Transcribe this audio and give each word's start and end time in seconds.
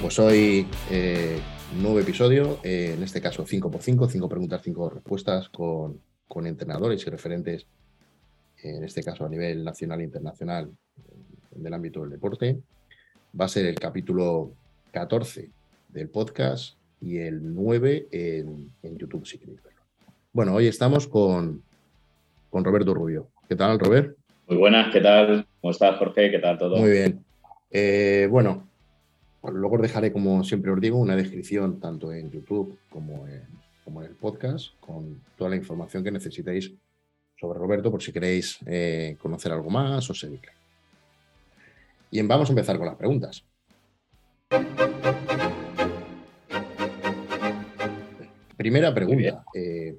pues 0.00 0.18
hoy 0.18 0.66
eh, 0.90 1.38
nuevo 1.80 1.98
episodio, 1.98 2.58
eh, 2.62 2.92
en 2.96 3.02
este 3.02 3.20
caso 3.20 3.44
5x5, 3.44 4.08
5 4.08 4.28
preguntas, 4.28 4.60
5 4.62 4.90
respuestas 4.90 5.48
con, 5.48 6.00
con, 6.26 6.46
entrenadores 6.46 7.04
y 7.06 7.10
referentes, 7.10 7.66
en 8.62 8.84
este 8.84 9.02
caso 9.02 9.24
a 9.24 9.28
nivel 9.28 9.64
nacional 9.64 10.00
e 10.00 10.04
internacional 10.04 10.70
del 11.50 11.74
ámbito 11.74 12.02
del 12.02 12.10
deporte. 12.10 12.58
Va 13.38 13.46
a 13.46 13.48
ser 13.48 13.66
el 13.66 13.74
capítulo 13.76 14.52
14 14.92 15.50
del 15.88 16.08
podcast 16.08 16.76
y 17.00 17.18
el 17.18 17.54
9 17.54 18.08
en, 18.10 18.70
en 18.82 18.98
YouTube, 18.98 19.26
si 19.26 19.38
queréis 19.38 19.62
verlo. 19.62 19.80
Bueno, 20.32 20.54
hoy 20.54 20.66
estamos 20.66 21.08
con, 21.08 21.62
con 22.50 22.64
Roberto 22.64 22.94
Rubio. 22.94 23.28
¿Qué 23.48 23.56
tal, 23.56 23.78
Robert? 23.78 24.16
Muy 24.46 24.58
buenas, 24.58 24.92
¿qué 24.92 25.00
tal? 25.00 25.46
¿Cómo 25.60 25.70
estás, 25.72 25.98
Jorge? 25.98 26.30
¿Qué 26.30 26.38
tal 26.38 26.58
todo? 26.58 26.76
Muy 26.76 26.90
bien. 26.90 27.24
Eh, 27.70 28.28
bueno, 28.30 28.67
luego 29.42 29.76
os 29.76 29.82
dejaré, 29.82 30.12
como 30.12 30.42
siempre 30.44 30.70
os 30.70 30.80
digo, 30.80 30.98
una 30.98 31.16
descripción 31.16 31.80
tanto 31.80 32.12
en 32.12 32.30
YouTube 32.30 32.78
como 32.90 33.26
en, 33.26 33.42
como 33.84 34.02
en 34.02 34.08
el 34.08 34.16
podcast 34.16 34.78
con 34.80 35.20
toda 35.36 35.50
la 35.50 35.56
información 35.56 36.04
que 36.04 36.10
necesitéis 36.10 36.72
sobre 37.38 37.58
Roberto 37.58 37.90
por 37.90 38.02
si 38.02 38.12
queréis 38.12 38.58
eh, 38.66 39.16
conocer 39.20 39.52
algo 39.52 39.70
más 39.70 40.10
o 40.10 40.14
seguirle. 40.14 40.52
Bien, 42.10 42.26
vamos 42.26 42.48
a 42.48 42.52
empezar 42.52 42.78
con 42.78 42.86
las 42.86 42.96
preguntas. 42.96 43.44
Primera 48.56 48.92
pregunta. 48.92 49.44
Eh, 49.54 49.96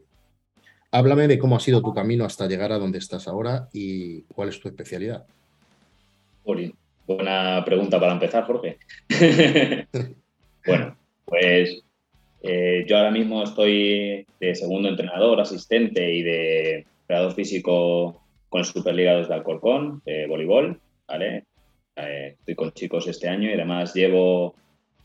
háblame 0.91 1.27
de 1.27 1.39
cómo 1.39 1.55
ha 1.55 1.59
sido 1.59 1.81
tu 1.81 1.93
camino 1.93 2.25
hasta 2.25 2.47
llegar 2.47 2.71
a 2.71 2.77
donde 2.77 2.97
estás 2.97 3.27
ahora 3.27 3.69
y 3.71 4.23
cuál 4.23 4.49
es 4.49 4.59
tu 4.59 4.67
especialidad. 4.67 5.25
Buena 7.15 7.63
pregunta 7.65 7.99
para 7.99 8.13
empezar, 8.13 8.43
Jorge. 8.45 8.77
bueno, 10.65 10.95
pues 11.25 11.83
eh, 12.43 12.85
yo 12.87 12.97
ahora 12.97 13.11
mismo 13.11 13.43
estoy 13.43 14.25
de 14.39 14.55
segundo 14.55 14.89
entrenador, 14.89 15.41
asistente 15.41 16.13
y 16.13 16.21
de 16.21 16.85
entrenador 17.01 17.33
físico 17.33 18.21
con 18.49 18.63
Superliga 18.63 19.15
de 19.15 19.33
Alcorcón, 19.33 20.01
de 20.05 20.27
voleibol, 20.27 20.79
¿vale? 21.07 21.45
Eh, 21.95 22.35
estoy 22.39 22.55
con 22.55 22.71
chicos 22.73 23.07
este 23.07 23.27
año 23.27 23.49
y 23.49 23.53
además 23.53 23.93
llevo 23.93 24.55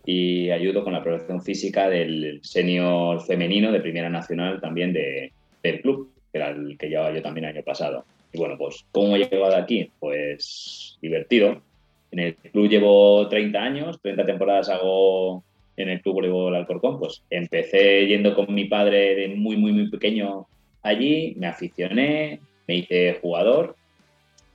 y 0.05 0.51
ayudo 0.51 0.85
con 0.85 0.93
la 0.93 1.03
preparación 1.03 1.43
física 1.43 1.89
del 1.89 2.41
senior 2.43 3.25
femenino 3.25 3.73
de 3.73 3.81
Primera 3.81 4.11
Nacional 4.11 4.61
también 4.61 4.93
de, 4.93 5.33
del 5.63 5.81
club, 5.81 6.13
que 6.31 6.39
era 6.39 6.51
el 6.51 6.77
que 6.77 6.89
llevaba 6.89 7.15
yo 7.15 7.23
también 7.23 7.47
el 7.47 7.57
año 7.57 7.65
pasado. 7.65 8.05
Y 8.31 8.39
bueno, 8.39 8.59
pues, 8.59 8.85
¿cómo 8.93 9.17
he 9.17 9.21
llegado 9.21 9.57
aquí? 9.57 9.91
Pues 9.99 10.99
divertido. 11.01 11.63
En 12.15 12.21
el 12.21 12.37
club 12.37 12.69
llevo 12.69 13.27
30 13.27 13.59
años, 13.61 14.01
30 14.01 14.25
temporadas 14.25 14.69
hago 14.69 15.43
en 15.77 15.89
el 15.89 16.01
club 16.01 16.15
voleibol 16.15 16.55
Alcorcón. 16.55 17.01
Pues 17.01 17.25
empecé 17.29 18.07
yendo 18.07 18.37
con 18.37 18.55
mi 18.55 18.67
padre 18.67 19.17
de 19.17 19.29
muy, 19.35 19.57
muy, 19.57 19.73
muy 19.73 19.91
pequeño 19.91 20.47
allí, 20.83 21.35
me 21.37 21.49
aficioné, 21.49 22.39
me 22.69 22.77
hice 22.77 23.19
jugador 23.21 23.75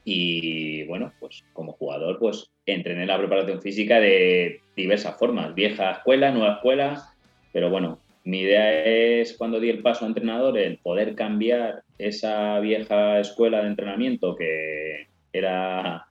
y 0.06 0.86
bueno, 0.86 1.12
pues 1.20 1.44
como 1.52 1.74
jugador, 1.74 2.18
pues 2.18 2.50
entrené 2.66 3.06
la 3.06 3.18
preparación 3.18 3.62
física 3.62 4.00
de 4.00 4.62
diversas 4.78 5.20
formas, 5.20 5.54
vieja 5.54 5.92
escuela, 5.92 6.32
nueva 6.32 6.54
escuela, 6.54 7.10
pero 7.52 7.70
bueno, 7.70 8.00
mi 8.24 8.40
idea 8.40 8.86
es 8.86 9.36
cuando 9.38 9.60
di 9.60 9.70
el 9.70 9.82
paso 9.82 10.06
a 10.06 10.08
entrenador, 10.08 10.58
el 10.58 10.78
poder 10.78 11.14
cambiar 11.14 11.84
esa 11.98 12.58
vieja 12.62 13.20
escuela 13.20 13.62
de 13.62 13.68
entrenamiento 13.68 14.38
que 14.38 15.08
era, 15.34 16.09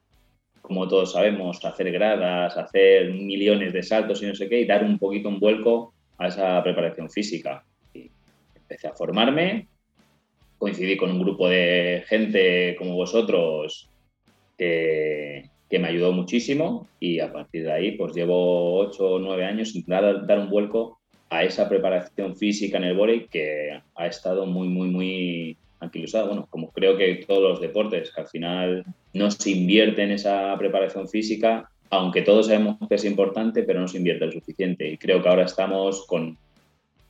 como 0.61 0.87
todos 0.87 1.13
sabemos, 1.13 1.63
hacer 1.63 1.91
gradas, 1.91 2.57
hacer 2.57 3.13
millones 3.13 3.73
de 3.73 3.83
saltos 3.83 4.21
y 4.21 4.27
no 4.27 4.35
sé 4.35 4.49
qué, 4.49 4.61
y 4.61 4.65
dar 4.65 4.83
un 4.83 4.99
poquito 4.99 5.29
un 5.29 5.39
vuelco 5.39 5.93
a 6.17 6.27
esa 6.27 6.61
preparación 6.63 7.09
física. 7.09 7.63
Y 7.93 8.09
empecé 8.55 8.87
a 8.87 8.93
formarme, 8.93 9.67
coincidí 10.57 10.97
con 10.97 11.11
un 11.11 11.21
grupo 11.21 11.49
de 11.49 12.03
gente 12.07 12.75
como 12.77 12.95
vosotros 12.95 13.89
que, 14.57 15.49
me 15.71 15.87
ayudó 15.87 16.11
muchísimo 16.11 16.87
y 16.99 17.19
a 17.19 17.31
partir 17.31 17.63
de 17.63 17.71
ahí 17.71 17.91
pues 17.91 18.13
llevo 18.13 18.79
ocho 18.79 19.11
o 19.13 19.19
nueve 19.19 19.45
años 19.45 19.75
intentando 19.75 20.25
dar 20.25 20.39
un 20.39 20.49
vuelco 20.49 20.99
a 21.29 21.43
esa 21.43 21.69
preparación 21.69 22.35
física 22.35 22.77
en 22.77 22.85
el 22.85 22.97
vóley 22.97 23.27
que 23.27 23.79
ha 23.95 24.07
estado 24.07 24.47
muy, 24.47 24.67
muy, 24.67 24.89
muy 24.89 25.57
anquilosada. 25.79 26.25
Bueno, 26.25 26.47
como 26.49 26.71
creo 26.71 26.97
que 26.97 27.23
todos 27.27 27.41
los 27.41 27.61
deportes, 27.61 28.11
que 28.11 28.21
al 28.21 28.27
final 28.27 28.85
no 29.13 29.31
se 29.31 29.51
invierte 29.51 30.03
en 30.03 30.11
esa 30.11 30.55
preparación 30.57 31.07
física, 31.07 31.69
aunque 31.89 32.21
todos 32.21 32.47
sabemos 32.47 32.77
que 32.87 32.95
es 32.95 33.05
importante, 33.05 33.63
pero 33.63 33.79
no 33.79 33.87
se 33.87 33.97
invierte 33.97 34.25
lo 34.25 34.31
suficiente. 34.31 34.89
Y 34.89 34.97
creo 34.97 35.21
que 35.21 35.29
ahora 35.29 35.45
estamos 35.45 36.05
con 36.05 36.37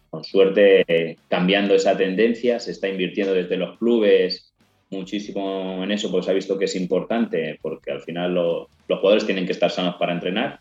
con 0.10 0.24
suerte 0.24 1.18
cambiando 1.28 1.76
esa 1.76 1.96
tendencia, 1.96 2.60
se 2.60 2.72
está 2.72 2.88
invirtiendo 2.88 3.34
desde 3.34 3.58
los 3.58 3.78
clubes 3.78 4.52
muchísimo 4.90 5.84
en 5.84 5.92
eso, 5.92 6.10
porque 6.10 6.26
se 6.26 6.32
ha 6.32 6.36
visto 6.36 6.58
que 6.58 6.66
es 6.66 6.76
importante, 6.76 7.60
porque 7.62 7.92
al 7.92 8.02
final 8.02 8.34
los 8.34 8.68
jugadores 8.88 9.26
tienen 9.26 9.46
que 9.46 9.52
estar 9.52 9.70
sanos 9.70 9.96
para 9.96 10.14
entrenar 10.14 10.60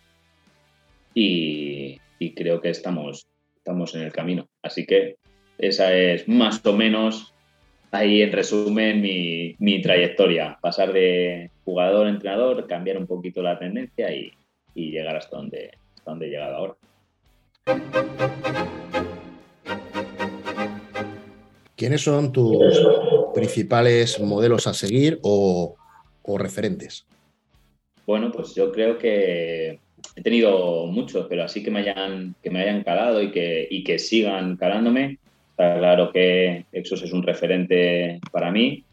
y, 1.14 1.98
creo 2.36 2.60
que 2.60 2.70
estamos, 2.70 3.26
estamos 3.56 3.94
en 3.94 4.02
el 4.02 4.12
camino. 4.12 4.46
Así 4.62 4.84
que 4.84 5.16
esa 5.56 5.96
es 5.96 6.28
más 6.28 6.64
o 6.66 6.74
menos 6.74 7.32
ahí 7.90 8.22
en 8.22 8.32
resumen 8.32 9.00
mi, 9.00 9.54
mi 9.58 9.80
trayectoria, 9.80 10.58
pasar 10.60 10.92
de 10.92 11.50
jugador 11.64 12.06
a 12.06 12.10
entrenador, 12.10 12.66
cambiar 12.66 12.98
un 12.98 13.06
poquito 13.06 13.42
la 13.42 13.58
tendencia 13.58 14.14
y, 14.14 14.32
y 14.74 14.90
llegar 14.90 15.16
hasta 15.16 15.36
donde, 15.36 15.72
hasta 15.96 16.10
donde 16.10 16.26
he 16.26 16.30
llegado 16.30 16.56
ahora. 16.56 16.76
¿Quiénes 21.76 22.02
son 22.02 22.32
tus 22.32 22.58
principales 23.34 24.18
modelos 24.18 24.66
a 24.66 24.74
seguir 24.74 25.20
o, 25.22 25.76
referentes? 26.36 27.06
Bueno, 28.04 28.32
pues 28.32 28.54
yo 28.54 28.72
creo 28.72 28.98
que 28.98 29.78
he 30.16 30.22
tenido 30.22 30.86
muchos, 30.86 31.26
pero 31.28 31.44
así 31.44 31.62
que 31.62 31.70
me 31.70 31.80
hayan, 31.80 32.34
que 32.42 32.50
me 32.50 32.62
hayan 32.62 32.82
calado 32.82 33.22
y 33.22 33.30
que, 33.30 33.68
y 33.70 33.84
que 33.84 34.00
sigan 34.00 34.56
calándome. 34.56 35.18
Está 35.58 35.76
claro 35.76 36.12
que 36.12 36.66
Exos 36.70 37.02
es 37.02 37.12
un 37.12 37.24
referente 37.24 38.20
para 38.30 38.52
mí. 38.52 38.84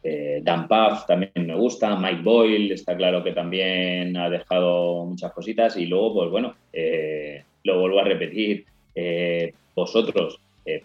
Eh, 0.00 0.38
Dan 0.44 0.68
Puff 0.68 1.06
también 1.08 1.32
me 1.34 1.56
gusta. 1.56 1.96
Mike 1.96 2.22
Boyle 2.22 2.70
está 2.70 2.96
claro 2.96 3.24
que 3.24 3.32
también 3.32 4.16
ha 4.16 4.30
dejado 4.30 5.06
muchas 5.06 5.32
cositas. 5.32 5.76
Y 5.76 5.86
luego, 5.86 6.14
pues 6.14 6.30
bueno, 6.30 6.54
eh, 6.72 7.42
lo 7.64 7.80
vuelvo 7.80 7.98
a 7.98 8.04
repetir. 8.04 8.64
Eh, 8.94 9.52
vosotros, 9.74 10.38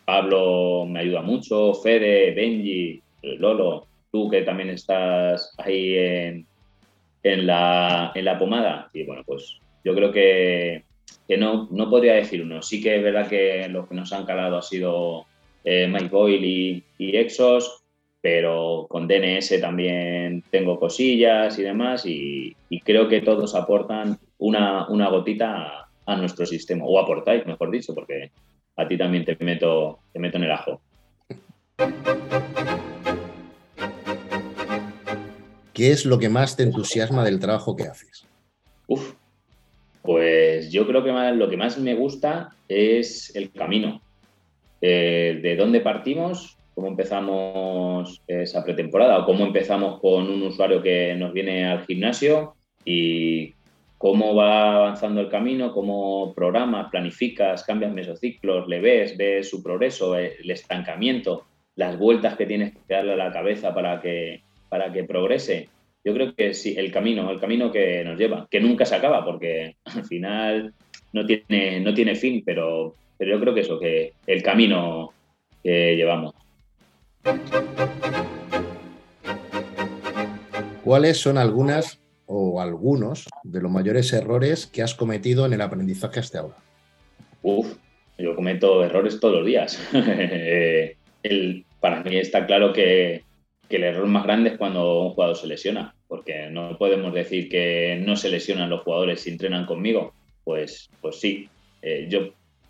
Pablo 0.03 0.87
me 0.87 1.01
ayuda 1.01 1.21
mucho, 1.21 1.75
Fede, 1.75 2.31
Benji, 2.31 2.99
Lolo, 3.21 3.85
tú 4.11 4.31
que 4.31 4.41
también 4.41 4.71
estás 4.71 5.53
ahí 5.59 5.93
en, 5.95 6.47
en, 7.21 7.45
la, 7.45 8.13
en 8.15 8.25
la 8.25 8.39
pomada. 8.39 8.89
Y 8.93 9.03
bueno, 9.03 9.21
pues 9.27 9.59
yo 9.83 9.93
creo 9.93 10.11
que, 10.11 10.81
que, 11.29 11.37
no, 11.37 11.67
no 11.69 11.89
podría 11.91 12.15
decir 12.15 12.41
uno. 12.41 12.63
Sí 12.63 12.81
que 12.81 12.97
es 12.97 13.03
verdad 13.03 13.29
que 13.29 13.69
los 13.69 13.87
que 13.87 13.93
nos 13.93 14.11
han 14.11 14.25
calado 14.25 14.57
ha 14.57 14.63
sido 14.63 15.27
eh, 15.63 15.87
Mike 15.87 16.09
Boyle 16.09 16.43
y, 16.43 16.83
Exos, 16.97 17.83
pero 18.19 18.87
con 18.89 19.07
DNS 19.07 19.61
también 19.61 20.43
tengo 20.49 20.79
cosillas 20.79 21.59
y 21.59 21.61
demás 21.61 22.03
y, 22.07 22.55
creo 22.83 23.07
que 23.07 23.21
todos 23.21 23.53
aportan 23.53 24.17
una, 24.39 24.89
una 24.89 25.09
gotita 25.09 25.55
a, 25.55 25.89
a, 26.07 26.15
nuestro 26.15 26.47
sistema, 26.47 26.83
o 26.85 26.97
aportáis, 26.97 27.45
mejor 27.45 27.69
dicho, 27.69 27.93
porque 27.93 28.31
a 28.75 28.87
ti 28.87 28.97
también 28.97 29.23
te 29.23 29.37
meto, 29.39 29.99
te 30.11 30.17
meto 30.17 30.37
en 30.37 30.43
el 30.45 30.51
ajo. 30.51 30.81
¿Qué 35.73 35.91
es 35.91 36.05
lo 36.05 36.17
que 36.17 36.29
más 36.29 36.57
te 36.57 36.63
entusiasma 36.63 37.23
del 37.23 37.39
trabajo 37.39 37.75
que 37.75 37.83
haces? 37.83 38.25
Uf, 38.87 39.13
pues 40.01 40.71
yo 40.71 40.87
creo 40.87 41.03
que 41.03 41.11
lo 41.11 41.49
que 41.49 41.57
más 41.57 41.77
me 41.77 41.95
gusta 41.95 42.49
es 42.67 43.35
el 43.35 43.51
camino. 43.51 44.01
Eh, 44.81 45.39
de 45.41 45.55
dónde 45.55 45.81
partimos, 45.81 46.57
cómo 46.73 46.87
empezamos 46.87 48.21
esa 48.27 48.63
pretemporada 48.63 49.19
o 49.19 49.25
cómo 49.25 49.45
empezamos 49.45 49.99
con 49.99 50.29
un 50.29 50.43
usuario 50.43 50.81
que 50.81 51.15
nos 51.15 51.33
viene 51.33 51.65
al 51.65 51.85
gimnasio 51.85 52.53
y 52.85 53.53
cómo 53.99 54.33
va 54.33 54.77
avanzando 54.77 55.19
el 55.19 55.29
camino, 55.29 55.73
cómo 55.73 56.33
programas, 56.33 56.89
planificas, 56.89 57.65
cambias 57.65 57.91
mesociclos, 57.91 58.67
le 58.69 58.79
ves, 58.79 59.17
ves 59.17 59.49
su 59.49 59.61
progreso, 59.61 60.17
eh, 60.17 60.37
el 60.41 60.49
estancamiento, 60.51 61.43
las 61.75 61.99
vueltas 61.99 62.37
que 62.37 62.45
tienes 62.45 62.73
que 62.73 62.93
darle 62.93 63.13
a 63.13 63.17
la 63.17 63.31
cabeza 63.33 63.73
para 63.73 63.99
que, 63.99 64.41
para 64.69 64.93
que 64.93 65.03
progrese. 65.03 65.67
Yo 66.03 66.13
creo 66.13 66.33
que 66.33 66.53
sí, 66.53 66.75
el 66.77 66.91
camino, 66.91 67.29
el 67.29 67.39
camino 67.39 67.71
que 67.71 68.03
nos 68.03 68.17
lleva, 68.17 68.47
que 68.49 68.61
nunca 68.61 68.85
se 68.85 68.95
acaba, 68.95 69.25
porque 69.25 69.75
al 69.85 70.05
final 70.05 70.73
no 71.11 71.25
tiene, 71.25 71.79
no 71.81 71.93
tiene 71.93 72.15
fin, 72.15 72.41
pero, 72.45 72.95
pero 73.17 73.31
yo 73.31 73.39
creo 73.39 73.53
que 73.53 73.61
eso, 73.61 73.79
que 73.79 74.13
el 74.25 74.41
camino 74.41 75.11
que 75.61 75.95
llevamos. 75.95 76.33
¿Cuáles 80.83 81.17
son 81.17 81.37
algunas 81.37 81.99
o 82.25 82.61
algunos 82.61 83.27
de 83.43 83.61
los 83.61 83.71
mayores 83.71 84.13
errores 84.13 84.67
que 84.67 84.81
has 84.81 84.95
cometido 84.95 85.45
en 85.45 85.53
el 85.53 85.61
aprendizaje 85.61 86.19
hasta 86.19 86.39
ahora? 86.39 86.55
Uf, 87.41 87.75
yo 88.17 88.35
cometo 88.35 88.83
errores 88.83 89.19
todos 89.19 89.37
los 89.37 89.45
días. 89.45 89.79
el, 91.23 91.65
para 91.79 92.03
mí 92.03 92.17
está 92.17 92.45
claro 92.45 92.71
que, 92.71 93.23
el 93.77 93.83
error 93.83 94.07
más 94.07 94.23
grande 94.23 94.51
es 94.51 94.57
cuando 94.57 95.01
un 95.01 95.11
jugador 95.11 95.35
se 95.35 95.47
lesiona, 95.47 95.95
porque 96.07 96.49
no 96.49 96.77
podemos 96.77 97.13
decir 97.13 97.49
que 97.49 98.01
no 98.03 98.15
se 98.15 98.29
lesionan 98.29 98.69
los 98.69 98.81
jugadores 98.81 99.21
si 99.21 99.29
entrenan 99.29 99.65
conmigo. 99.65 100.13
Pues, 100.43 100.89
pues 101.01 101.19
sí, 101.19 101.47
eh, 101.81 102.07
yo, 102.09 102.29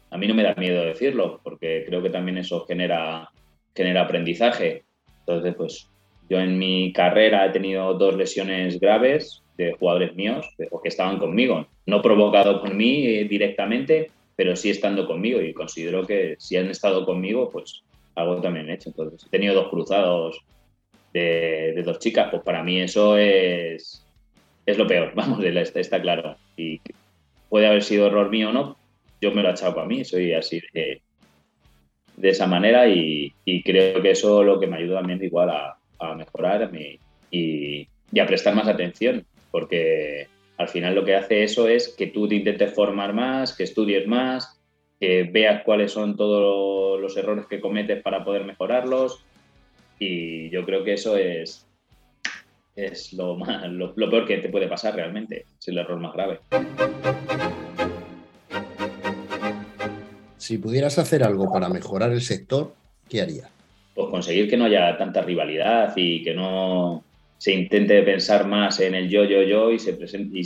a 0.09 0.17
mí 0.17 0.27
no 0.27 0.35
me 0.35 0.43
da 0.43 0.55
miedo 0.55 0.83
decirlo, 0.83 1.39
porque 1.43 1.83
creo 1.87 2.01
que 2.01 2.09
también 2.09 2.37
eso 2.37 2.65
genera, 2.65 3.29
genera 3.75 4.01
aprendizaje. 4.01 4.83
Entonces, 5.19 5.55
pues 5.55 5.89
yo 6.29 6.39
en 6.39 6.57
mi 6.59 6.91
carrera 6.93 7.45
he 7.45 7.49
tenido 7.51 7.93
dos 7.93 8.15
lesiones 8.15 8.79
graves 8.79 9.41
de 9.57 9.73
jugadores 9.73 10.15
míos 10.15 10.45
o 10.71 10.81
que 10.81 10.89
estaban 10.89 11.17
conmigo, 11.17 11.67
no 11.85 12.01
provocado 12.01 12.61
por 12.61 12.73
mí 12.73 13.05
eh, 13.05 13.25
directamente, 13.25 14.11
pero 14.35 14.55
sí 14.55 14.69
estando 14.69 15.05
conmigo 15.05 15.41
y 15.41 15.53
considero 15.53 16.05
que 16.05 16.35
si 16.39 16.55
han 16.55 16.69
estado 16.69 17.05
conmigo, 17.05 17.49
pues 17.49 17.83
algo 18.15 18.41
también 18.41 18.69
he 18.69 18.75
hecho. 18.75 18.89
Entonces, 18.89 19.25
he 19.25 19.29
tenido 19.29 19.55
dos 19.55 19.69
cruzados 19.69 20.39
de, 21.13 21.81
dos 21.83 21.99
chicas, 21.99 22.27
pues 22.29 22.43
para 22.43 22.63
mí 22.63 22.79
eso 22.79 23.17
es, 23.17 24.05
es 24.65 24.77
lo 24.77 24.87
peor, 24.87 25.11
vamos, 25.15 25.43
está, 25.43 26.01
claro. 26.01 26.37
Y 26.55 26.81
puede 27.49 27.67
haber 27.67 27.83
sido 27.83 28.07
error 28.07 28.29
mío 28.29 28.49
o 28.49 28.53
no, 28.53 28.77
yo 29.21 29.31
me 29.31 29.41
lo 29.41 29.49
he 29.49 29.51
echado 29.51 29.75
para 29.75 29.87
mí, 29.87 30.03
soy 30.05 30.33
así 30.33 30.61
de, 30.73 31.01
esa 32.21 32.47
manera 32.47 32.87
y, 32.87 33.33
creo 33.63 34.01
que 34.01 34.11
eso 34.11 34.41
es 34.41 34.47
lo 34.47 34.59
que 34.59 34.67
me 34.67 34.77
ayuda 34.77 34.99
también 34.99 35.23
igual 35.23 35.49
a, 35.49 35.77
a 35.99 36.15
mejorar 36.15 36.69
y, 36.75 36.99
y, 37.31 38.19
a 38.19 38.25
prestar 38.25 38.55
más 38.55 38.67
atención, 38.67 39.25
porque 39.51 40.27
al 40.57 40.67
final 40.67 40.95
lo 40.95 41.05
que 41.05 41.15
hace 41.15 41.43
eso 41.43 41.67
es 41.67 41.95
que 41.97 42.07
tú 42.07 42.27
te 42.27 42.35
intentes 42.35 42.73
formar 42.73 43.13
más, 43.13 43.55
que 43.55 43.63
estudies 43.63 44.07
más, 44.07 44.59
que 44.99 45.23
veas 45.23 45.63
cuáles 45.63 45.91
son 45.91 46.17
todos 46.17 46.99
los 46.99 47.15
errores 47.15 47.45
que 47.47 47.61
cometes 47.61 48.01
para 48.01 48.25
poder 48.25 48.43
mejorarlos. 48.43 49.23
Y 49.99 50.49
yo 50.49 50.65
creo 50.65 50.83
que 50.85 50.93
eso 50.93 51.17
es, 51.17 51.67
es 52.75 53.11
lo, 53.13 53.35
más, 53.35 53.69
lo, 53.69 53.93
peor 53.93 54.25
que 54.25 54.37
te 54.37 54.47
puede 54.47 54.67
pasar 54.67 54.95
realmente, 54.95 55.45
es 55.59 55.67
el 55.67 55.77
error 55.77 55.99
más 55.99 56.13
grave. 56.13 56.39
Si 60.37 60.57
pudieras 60.57 60.97
hacer 60.97 61.23
algo 61.23 61.51
para 61.51 61.67
mejorar 61.67 62.11
el 62.11 62.21
sector, 62.21 62.73
¿qué 63.09 63.21
harías? 63.21 63.49
Pues 63.93 64.07
conseguir 64.09 64.49
que 64.49 64.55
no 64.55 64.65
haya 64.65 64.97
tanta 64.97 65.21
rivalidad 65.21 65.91
y 65.97 66.23
que 66.23 66.33
no 66.33 67.03
se 67.37 67.53
intente 67.53 68.01
pensar 68.03 68.47
más 68.47 68.79
en 68.79 68.95
el 68.95 69.09
yo, 69.09 69.25
yo, 69.25 69.43
yo 69.43 69.71
y 69.71 69.79
se 69.79 69.93
presente 69.93 70.39
y, 70.39 70.43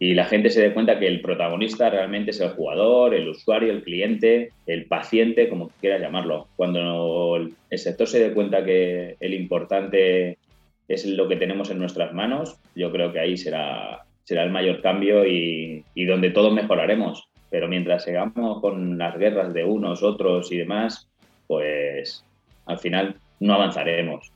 la 0.00 0.26
gente 0.26 0.50
se 0.50 0.62
dé 0.62 0.72
cuenta 0.72 0.98
que 0.98 1.08
el 1.08 1.20
protagonista 1.20 1.90
realmente 1.90 2.30
es 2.30 2.40
el 2.40 2.50
jugador, 2.50 3.14
el 3.14 3.28
usuario, 3.28 3.72
el 3.72 3.82
cliente, 3.82 4.52
el 4.66 4.86
paciente, 4.86 5.48
como 5.48 5.70
quieras 5.80 6.00
llamarlo. 6.00 6.46
Cuando 6.54 7.36
el 7.36 7.78
sector 7.78 8.06
se 8.06 8.20
dé 8.20 8.32
cuenta 8.32 8.64
que 8.64 9.16
el 9.18 9.34
importante 9.34 10.38
es 10.86 11.04
lo 11.04 11.26
que 11.28 11.36
tenemos 11.36 11.70
en 11.70 11.78
nuestras 11.78 12.14
manos, 12.14 12.58
yo 12.76 12.92
creo 12.92 13.12
que 13.12 13.18
ahí 13.18 13.36
será, 13.36 14.04
será 14.22 14.44
el 14.44 14.50
mayor 14.50 14.82
cambio 14.82 15.26
y, 15.26 15.84
y 15.94 16.04
donde 16.04 16.30
todos 16.30 16.52
mejoraremos. 16.52 17.28
Pero 17.50 17.66
mientras 17.66 18.04
sigamos 18.04 18.60
con 18.60 18.98
las 18.98 19.18
guerras 19.18 19.52
de 19.52 19.64
unos, 19.64 20.02
otros 20.02 20.52
y 20.52 20.58
demás, 20.58 21.08
pues 21.48 22.24
al 22.66 22.78
final 22.78 23.16
no 23.40 23.54
avanzaremos. 23.54 24.30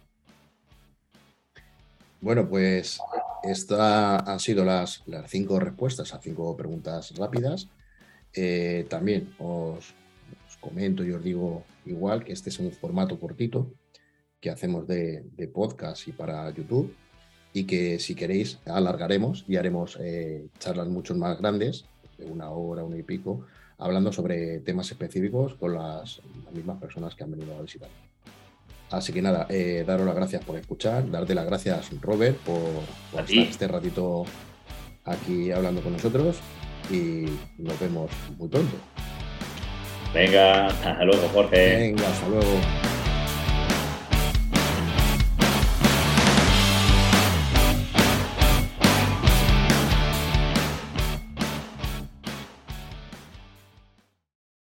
Bueno, 2.21 2.49
pues 2.49 3.01
estas 3.43 4.27
han 4.27 4.41
sido 4.41 4.65
las, 4.65 5.03
las, 5.07 5.31
cinco 5.31 5.59
respuestas 5.59 6.15
a 6.15 6.21
cinco 6.21 6.57
preguntas 6.57 7.13
rápidas. 7.17 7.69
Eh, 8.35 8.87
también 8.89 9.35
os, 9.39 9.95
comento 10.61 11.05
y 11.05 11.11
os 11.11 11.23
digo 11.23 11.65
igual 11.87 12.25
que 12.25 12.33
este 12.33 12.51
es 12.51 12.59
un 12.61 12.71
formato 12.71 13.19
cortito 13.19 13.75
que 14.41 14.49
hacemos 14.49 14.87
de, 14.87 15.25
podcast 15.53 16.07
y 16.07 16.13
para 16.13 16.49
YouTube 16.51 16.95
y 17.53 17.65
que 17.65 17.99
si 17.99 18.15
queréis 18.15 18.61
alargaremos 18.65 19.45
y 19.49 19.57
haremos 19.57 19.99
eh, 20.01 20.47
charlas 20.61 20.87
mucho 20.89 21.17
más 21.17 21.39
grandes, 21.39 21.85
de 22.17 22.27
una 22.27 22.51
hora, 22.51 22.85
una 22.85 22.97
y 22.97 23.03
pico, 23.03 23.45
hablando 23.77 24.13
sobre 24.13 24.61
temas 24.61 24.91
específicos 24.91 25.55
con 25.55 25.75
las, 25.75 26.21
las 26.45 26.55
mismas 26.55 26.81
personas 26.81 27.15
que 27.17 27.25
han 27.25 27.33
venido 27.33 27.57
a 27.57 27.63
visitar. 27.63 27.91
Así 28.93 29.11
que 29.13 29.23
nada, 29.23 29.47
eh, 29.49 29.85
daros 29.87 30.07
las 30.07 30.15
gracias 30.15 30.45
por 30.45 30.59
escuchar, 30.59 31.11
darte 31.11 31.35
las 31.35 31.47
gracias, 31.47 31.91
Robert, 32.03 32.37
por, 32.39 33.21
estar 33.21 33.39
este 33.39 33.67
ratito 33.67 34.27
aquí 35.05 35.51
hablando 35.51 35.81
con 35.81 35.95
nosotros 35.95 36.37
y 36.91 37.25
nos 37.57 37.81
vemos 37.81 38.11
muy 38.37 38.49
pronto. 38.49 38.77
Venga, 40.13 40.67
hasta 40.67 41.05
luego, 41.05 41.27
Jorge. 41.33 41.77
Venga, 41.77 42.07
hasta 42.07 42.29
luego. 42.29 42.92